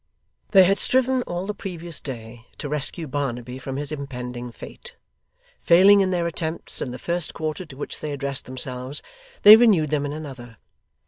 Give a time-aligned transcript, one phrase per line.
[0.49, 4.95] They had striven, all the previous day, to rescue Barnaby from his impending fate.
[5.61, 9.03] Failing in their attempts, in the first quarter to which they addressed themselves,
[9.43, 10.57] they renewed them in another.